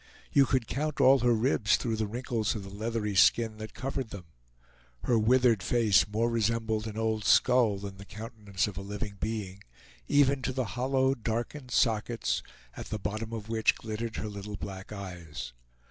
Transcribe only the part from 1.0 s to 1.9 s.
her ribs